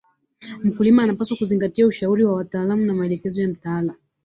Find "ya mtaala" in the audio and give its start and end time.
3.41-3.93